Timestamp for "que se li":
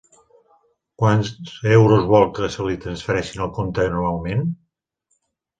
2.39-2.79